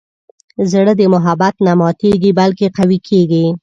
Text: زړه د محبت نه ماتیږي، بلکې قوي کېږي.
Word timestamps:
زړه 0.71 0.93
د 0.97 1.01
محبت 1.13 1.55
نه 1.65 1.73
ماتیږي، 1.81 2.31
بلکې 2.39 2.67
قوي 2.77 2.99
کېږي. 3.07 3.45